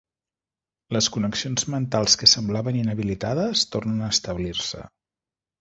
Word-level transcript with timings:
Les 0.97 1.09
connexions 1.17 1.67
mentals 1.75 2.17
que 2.21 2.31
semblaven 2.33 2.81
inhabilitades 2.81 3.67
tornen 3.77 4.01
a 4.07 4.13
establir-se. 4.19 4.85